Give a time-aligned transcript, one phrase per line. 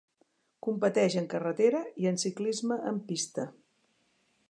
[0.67, 3.49] Competeix en carretera i en ciclisme en pista.